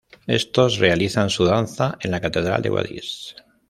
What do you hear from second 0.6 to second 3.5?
realizan su danza en la Catedral de Guadix.